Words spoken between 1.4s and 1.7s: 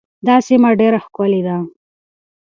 ده.